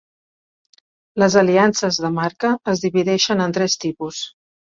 Les 1.23 1.37
aliances 1.41 1.99
de 2.07 2.11
marca 2.15 2.55
es 2.75 2.83
divideixen 2.87 3.45
en 3.47 3.55
tres 3.61 3.79
tipus. 3.87 4.25